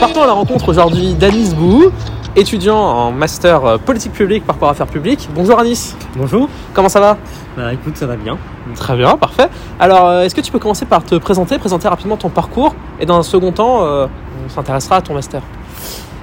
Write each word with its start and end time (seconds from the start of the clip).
partons 0.00 0.22
à 0.22 0.26
la 0.26 0.32
rencontre 0.32 0.70
aujourd'hui 0.70 1.12
d'Anis 1.12 1.54
Bou, 1.54 1.90
étudiant 2.34 2.78
en 2.78 3.12
master 3.12 3.64
euh, 3.66 3.76
politique 3.76 4.12
publique, 4.12 4.46
parcours 4.46 4.70
affaires 4.70 4.86
publiques. 4.86 5.28
Bonjour 5.34 5.58
Anis, 5.58 5.94
Bonjour. 6.16 6.48
comment 6.72 6.88
ça 6.88 7.00
va? 7.00 7.18
Bah 7.54 7.74
écoute, 7.74 7.98
ça 7.98 8.06
va 8.06 8.16
bien. 8.16 8.38
Très 8.76 8.96
bien, 8.96 9.18
parfait. 9.18 9.48
Alors, 9.78 10.06
euh, 10.06 10.22
est-ce 10.22 10.34
que 10.34 10.40
tu 10.40 10.50
peux 10.50 10.58
commencer 10.58 10.86
par 10.86 11.04
te 11.04 11.16
présenter, 11.16 11.58
présenter 11.58 11.86
rapidement 11.86 12.16
ton 12.16 12.30
parcours 12.30 12.74
et 12.98 13.04
dans 13.04 13.18
un 13.18 13.22
second 13.22 13.52
temps, 13.52 13.84
euh, 13.84 14.06
on 14.46 14.48
s'intéressera 14.48 14.96
à 14.96 15.02
ton 15.02 15.12
master? 15.12 15.42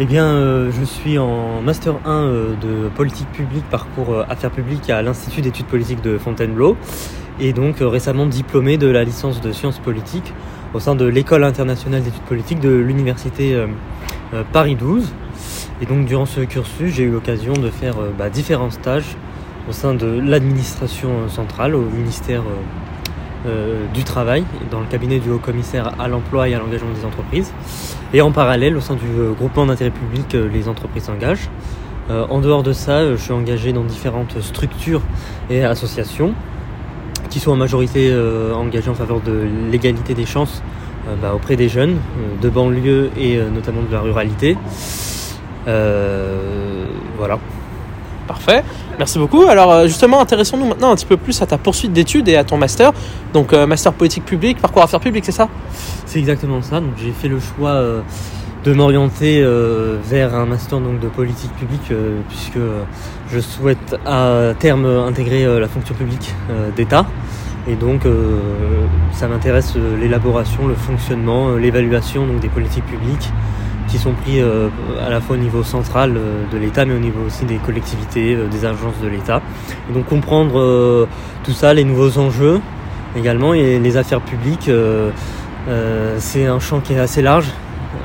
Eh 0.00 0.04
bien, 0.04 0.24
euh, 0.24 0.72
je 0.72 0.84
suis 0.84 1.16
en 1.18 1.62
master 1.62 1.94
1 2.04 2.10
euh, 2.10 2.54
de 2.60 2.88
politique 2.88 3.30
publique, 3.30 3.64
parcours 3.70 4.24
affaires 4.28 4.50
publiques 4.50 4.90
à 4.90 5.00
l'Institut 5.00 5.42
d'études 5.42 5.66
politiques 5.66 6.02
de 6.02 6.18
Fontainebleau 6.18 6.76
et 7.38 7.52
donc 7.52 7.76
récemment 7.80 8.26
diplômé 8.26 8.78
de 8.78 8.88
la 8.88 9.04
licence 9.04 9.40
de 9.40 9.52
sciences 9.52 9.78
politiques 9.78 10.32
au 10.74 10.80
sein 10.80 10.94
de 10.94 11.04
l'école 11.04 11.44
internationale 11.44 12.02
d'études 12.02 12.22
politiques 12.22 12.60
de 12.60 12.70
l'université 12.70 13.54
euh, 13.54 13.66
euh, 14.34 14.42
Paris 14.52 14.76
12. 14.76 15.12
Et 15.82 15.86
donc 15.86 16.06
durant 16.06 16.26
ce 16.26 16.40
cursus, 16.40 16.94
j'ai 16.94 17.04
eu 17.04 17.10
l'occasion 17.10 17.54
de 17.54 17.70
faire 17.70 17.98
euh, 17.98 18.10
bah, 18.16 18.30
différents 18.30 18.70
stages 18.70 19.16
au 19.68 19.72
sein 19.72 19.94
de 19.94 20.06
l'administration 20.06 21.28
centrale, 21.28 21.74
au 21.74 21.82
ministère 21.82 22.42
du 23.94 24.04
Travail, 24.04 24.42
dans 24.70 24.80
le 24.80 24.86
cabinet 24.86 25.18
du 25.18 25.30
haut-commissaire 25.30 25.92
à 26.00 26.08
l'emploi 26.08 26.48
et 26.48 26.54
à 26.54 26.58
l'engagement 26.58 26.92
des 26.92 27.04
entreprises, 27.04 27.52
et 28.12 28.20
en 28.20 28.32
parallèle 28.32 28.76
au 28.76 28.80
sein 28.80 28.94
du 28.94 29.06
groupement 29.38 29.66
d'intérêt 29.66 29.90
public 29.90 30.32
Les 30.52 30.66
entreprises 30.66 31.04
s'engagent. 31.04 31.50
En 32.08 32.40
dehors 32.40 32.62
de 32.62 32.72
ça, 32.72 33.12
je 33.12 33.16
suis 33.16 33.32
engagé 33.32 33.72
dans 33.72 33.84
différentes 33.84 34.40
structures 34.40 35.02
et 35.50 35.62
associations 35.62 36.34
qui 37.30 37.40
sont 37.40 37.52
en 37.52 37.56
majorité 37.56 38.10
euh, 38.10 38.52
engagées 38.54 38.90
en 38.90 38.94
faveur 38.94 39.20
de 39.20 39.46
l'égalité 39.70 40.14
des 40.14 40.26
chances 40.26 40.62
euh, 41.08 41.14
bah, 41.20 41.32
auprès 41.34 41.56
des 41.56 41.68
jeunes 41.68 41.96
euh, 41.96 42.42
de 42.42 42.48
banlieue 42.50 43.10
et 43.16 43.38
notamment 43.38 43.82
de 43.82 43.92
la 43.92 44.00
ruralité. 44.00 44.58
Euh, 45.66 46.84
voilà. 47.16 47.38
Parfait, 48.26 48.62
merci 48.96 49.18
beaucoup. 49.18 49.42
Alors 49.42 49.88
justement, 49.88 50.20
intéressons-nous 50.20 50.66
maintenant 50.66 50.92
un 50.92 50.94
petit 50.94 51.06
peu 51.06 51.16
plus 51.16 51.42
à 51.42 51.46
ta 51.46 51.58
poursuite 51.58 51.92
d'études 51.92 52.28
et 52.28 52.36
à 52.36 52.44
ton 52.44 52.58
master. 52.58 52.92
Donc 53.32 53.52
master 53.52 53.92
politique 53.92 54.24
publique, 54.24 54.58
parcours 54.58 54.84
affaires 54.84 55.00
publiques, 55.00 55.24
c'est 55.24 55.32
ça? 55.32 55.48
C'est 56.06 56.20
exactement 56.20 56.62
ça. 56.62 56.78
Donc 56.78 56.92
j'ai 56.96 57.10
fait 57.10 57.26
le 57.26 57.40
choix 57.40 57.82
de 58.64 58.74
m'orienter 58.74 59.40
euh, 59.42 59.96
vers 60.04 60.34
un 60.34 60.44
master 60.44 60.80
donc 60.80 61.00
de 61.00 61.08
politique 61.08 61.52
publique 61.54 61.90
euh, 61.90 62.20
puisque 62.28 62.58
euh, 62.58 62.82
je 63.32 63.40
souhaite 63.40 63.96
à 64.04 64.52
terme 64.58 64.84
intégrer 64.84 65.44
euh, 65.44 65.60
la 65.60 65.68
fonction 65.68 65.94
publique 65.94 66.34
euh, 66.50 66.70
d'État. 66.76 67.06
Et 67.68 67.74
donc 67.74 68.04
euh, 68.04 68.38
ça 69.12 69.28
m'intéresse 69.28 69.74
l'élaboration, 70.00 70.66
le 70.66 70.74
fonctionnement, 70.74 71.54
l'évaluation 71.56 72.26
donc 72.26 72.40
des 72.40 72.48
politiques 72.48 72.86
publiques 72.86 73.30
qui 73.88 73.98
sont 73.98 74.12
prises 74.12 74.44
à 75.04 75.10
la 75.10 75.20
fois 75.20 75.34
au 75.34 75.38
niveau 75.38 75.64
central 75.64 76.14
de 76.52 76.58
l'État 76.58 76.84
mais 76.84 76.94
au 76.94 77.00
niveau 77.00 77.22
aussi 77.26 77.44
des 77.44 77.56
collectivités, 77.56 78.36
des 78.48 78.64
agences 78.64 78.94
de 79.02 79.08
l'État. 79.08 79.42
Et 79.90 79.92
donc 79.92 80.06
comprendre 80.06 81.08
tout 81.42 81.50
ça, 81.50 81.74
les 81.74 81.82
nouveaux 81.82 82.16
enjeux 82.18 82.60
également 83.16 83.52
et 83.52 83.80
les 83.80 83.96
affaires 83.96 84.20
publiques. 84.20 84.70
c'est 86.18 86.46
un 86.46 86.60
champ 86.60 86.78
qui 86.78 86.92
est 86.92 87.00
assez 87.00 87.20
large. 87.20 87.48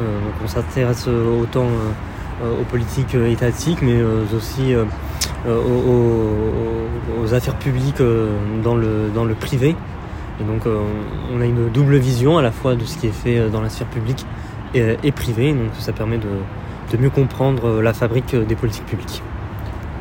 Euh, 0.00 0.20
donc 0.20 0.32
on 0.44 0.48
s'intéresse 0.48 1.04
euh, 1.08 1.42
autant 1.42 1.66
euh, 1.66 2.60
aux 2.60 2.64
politiques 2.64 3.14
étatiques, 3.14 3.82
mais 3.82 4.02
aussi 4.34 4.74
aux, 5.46 7.34
affaires 7.34 7.56
publiques 7.56 8.02
dans, 8.64 8.74
le, 8.74 9.10
dans 9.14 9.24
le 9.24 9.34
privé. 9.34 9.76
Et 10.40 10.44
donc 10.44 10.62
on 10.66 11.40
a 11.40 11.44
une 11.44 11.68
double 11.68 11.96
vision 11.96 12.38
à 12.38 12.42
la 12.42 12.50
fois 12.50 12.74
de 12.76 12.84
ce 12.84 12.96
qui 12.96 13.08
est 13.08 13.12
fait 13.12 13.50
dans 13.50 13.60
la 13.60 13.68
sphère 13.68 13.88
publique 13.88 14.24
et, 14.74 14.96
et 15.02 15.12
privée. 15.12 15.52
Donc 15.52 15.68
ça 15.78 15.92
permet 15.92 16.16
de, 16.16 16.28
de 16.92 16.96
mieux 16.96 17.10
comprendre 17.10 17.82
la 17.82 17.92
fabrique 17.92 18.34
des 18.34 18.54
politiques 18.54 18.86
publiques. 18.86 19.22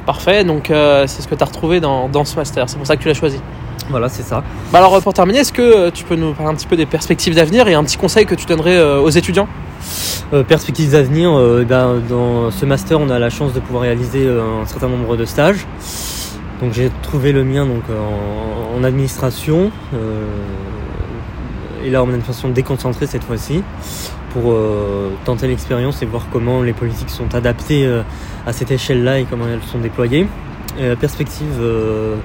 Parfait, 0.06 0.44
donc 0.44 0.72
euh, 0.72 1.06
c'est 1.08 1.22
ce 1.22 1.28
que 1.28 1.36
tu 1.36 1.44
as 1.44 1.46
retrouvé 1.46 1.80
dans, 1.80 2.10
dans 2.10 2.26
ce 2.26 2.36
master, 2.36 2.70
c'est 2.70 2.78
pour 2.78 2.88
ça 2.88 2.96
que 2.96 3.02
tu 3.02 3.10
l'as 3.10 3.14
choisi. 3.14 3.40
Voilà, 3.90 4.08
c'est 4.08 4.24
ça. 4.24 4.44
Bah 4.72 4.80
alors 4.80 5.02
pour 5.02 5.14
terminer, 5.14 5.40
est-ce 5.40 5.54
que 5.54 5.90
tu 5.90 6.04
peux 6.04 6.16
nous 6.16 6.34
parler 6.34 6.52
un 6.52 6.56
petit 6.56 6.68
peu 6.68 6.78
des 6.78 6.86
perspectives 6.86 7.36
d'avenir 7.36 7.68
et 7.68 7.74
un 7.74 7.84
petit 7.84 7.98
conseil 7.98 8.26
que 8.26 8.36
tu 8.36 8.46
donnerais 8.46 8.82
aux 8.82 9.10
étudiants? 9.10 9.48
Perspectives 10.48 10.92
d'avenir, 10.92 11.32
euh, 11.34 11.66
ben, 11.68 12.02
dans 12.08 12.52
ce 12.52 12.66
master, 12.66 13.00
on 13.00 13.10
a 13.10 13.20
la 13.20 13.30
chance 13.30 13.54
de 13.54 13.60
pouvoir 13.60 13.84
réaliser 13.84 14.26
euh, 14.26 14.62
un 14.62 14.66
certain 14.66 14.88
nombre 14.88 15.18
de 15.18 15.26
stages. 15.26 15.66
Donc 16.62 16.74
j'ai 16.74 16.92
trouvé 17.02 17.32
le 17.32 17.44
mien 17.44 17.66
donc 17.66 17.84
en, 18.76 18.84
administration 18.84 19.72
euh, 19.94 20.26
et 21.86 21.90
là 21.90 22.02
en 22.04 22.08
administration 22.08 22.50
déconcentrée 22.50 23.08
cette 23.08 23.24
fois-ci 23.24 23.64
pour 24.34 24.52
euh, 24.52 25.10
tenter 25.26 25.48
l'expérience 25.48 26.02
et 26.02 26.06
voir 26.06 26.28
comment 26.32 26.62
les 26.62 26.74
politiques 26.74 27.10
sont 27.10 27.34
adaptées 27.34 27.86
euh, 27.86 28.04
à 28.46 28.54
cette 28.54 28.72
échelle-là 28.72 29.20
et 29.20 29.26
comment 29.30 29.46
elles 29.48 29.64
sont 29.72 29.80
déployées. 29.80 30.28
Euh, 30.80 30.96
perspective 30.96 31.58
euh, 31.60 32.16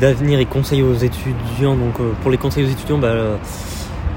d'avenir 0.00 0.38
et 0.38 0.46
conseils 0.46 0.82
aux 0.82 0.94
étudiants. 0.94 1.76
Donc 1.76 2.00
euh, 2.00 2.12
pour 2.22 2.30
les 2.30 2.38
conseils 2.38 2.64
aux 2.64 2.68
étudiants, 2.68 2.98
bah, 2.98 3.08
euh, 3.08 3.36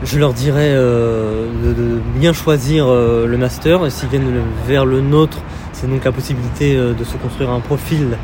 je 0.03 0.17
leur 0.17 0.33
dirais 0.33 0.71
euh, 0.71 1.47
de, 1.63 1.99
bien 2.19 2.33
choisir 2.33 2.85
euh, 2.87 3.27
le 3.27 3.37
master. 3.37 3.91
S'ils 3.91 4.09
viennent 4.09 4.41
vers 4.67 4.85
le 4.85 5.01
nôtre, 5.01 5.37
c'est 5.73 5.89
donc 5.89 6.03
la 6.03 6.11
possibilité 6.11 6.75
euh, 6.75 6.93
de 6.93 7.03
se 7.03 7.17
construire 7.17 7.51
un 7.51 7.59
profil 7.59 8.17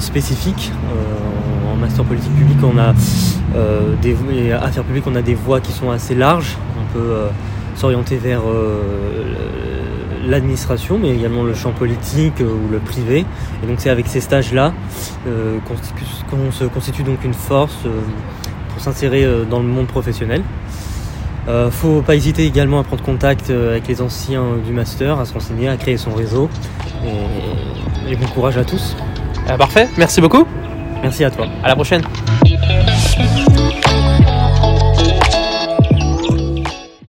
spécifique. 0.00 0.70
En 1.72 1.76
master 1.76 2.04
politique 2.04 2.34
publique, 2.36 2.58
on 2.62 2.76
a 2.76 2.92
des 4.02 4.52
affaires 4.52 4.84
publiques, 4.84 5.06
on 5.06 5.14
a 5.14 5.22
des 5.22 5.34
voies 5.34 5.60
qui 5.60 5.72
sont 5.72 5.90
assez 5.90 6.14
larges. 6.14 6.58
On 6.78 6.92
peut 6.92 7.14
s'orienter 7.74 8.18
vers 8.18 8.42
l'administration, 10.26 10.98
mais 10.98 11.08
également 11.14 11.42
le 11.42 11.54
champ 11.54 11.70
politique 11.70 12.40
ou 12.40 12.70
le 12.70 12.80
privé. 12.80 13.24
Et 13.62 13.66
donc 13.66 13.76
c'est 13.78 13.88
avec 13.88 14.08
ces 14.08 14.20
stages-là 14.20 14.74
qu'on 15.24 16.52
se 16.52 16.64
constitue 16.64 17.02
donc 17.02 17.24
une 17.24 17.32
force 17.32 17.78
pour 18.74 18.82
s'insérer 18.82 19.26
dans 19.48 19.60
le 19.60 19.68
monde 19.68 19.86
professionnel. 19.86 20.42
Euh, 21.48 21.70
faut 21.70 22.02
pas 22.02 22.14
hésiter 22.14 22.44
également 22.44 22.78
à 22.78 22.84
prendre 22.84 23.02
contact 23.02 23.48
euh, 23.48 23.70
avec 23.70 23.88
les 23.88 24.02
anciens 24.02 24.44
du 24.66 24.72
master, 24.72 25.18
à 25.18 25.24
se 25.24 25.32
renseigner, 25.32 25.68
à 25.68 25.76
créer 25.76 25.96
son 25.96 26.12
réseau. 26.12 26.50
Et, 27.06 28.12
et 28.12 28.16
bon 28.16 28.26
courage 28.26 28.58
à 28.58 28.64
tous. 28.64 28.94
Euh, 29.48 29.56
Parfait, 29.56 29.88
merci 29.96 30.20
beaucoup, 30.20 30.46
Merci 31.02 31.24
à 31.24 31.30
toi. 31.30 31.46
à 31.62 31.68
la 31.68 31.74
prochaine. 31.74 32.02